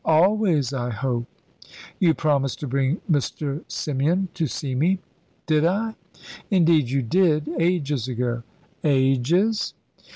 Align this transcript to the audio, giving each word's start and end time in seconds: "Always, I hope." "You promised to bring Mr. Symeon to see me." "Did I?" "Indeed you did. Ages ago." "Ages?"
"Always, 0.03 0.73
I 0.73 0.89
hope." 0.89 1.27
"You 1.99 2.15
promised 2.15 2.59
to 2.61 2.67
bring 2.67 3.01
Mr. 3.07 3.63
Symeon 3.69 4.29
to 4.33 4.47
see 4.47 4.73
me." 4.73 4.97
"Did 5.45 5.63
I?" 5.63 5.93
"Indeed 6.49 6.89
you 6.89 7.03
did. 7.03 7.47
Ages 7.59 8.07
ago." 8.07 8.41
"Ages?" 8.83 9.75